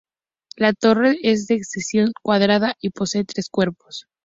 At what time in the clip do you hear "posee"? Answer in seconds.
2.89-3.23